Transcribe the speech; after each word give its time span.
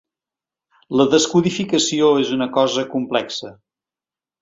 La 1.01 1.05
descodificació 1.11 2.09
és 2.25 2.35
una 2.39 2.51
cosa 2.59 2.89
complexa. 2.97 3.57